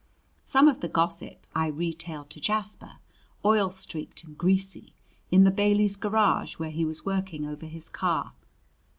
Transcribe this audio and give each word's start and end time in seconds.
Some 0.43 0.67
of 0.67 0.79
the 0.79 0.87
gossip 0.87 1.45
I 1.53 1.67
retailed 1.67 2.31
to 2.31 2.41
Jasper, 2.41 2.93
oil 3.45 3.69
streaked 3.69 4.23
and 4.23 4.35
greasy, 4.35 4.95
in 5.29 5.43
the 5.43 5.51
Baileys' 5.51 5.95
garage 5.95 6.55
where 6.55 6.71
he 6.71 6.83
was 6.85 7.05
working 7.05 7.45
over 7.45 7.67
his 7.67 7.87
car. 7.87 8.33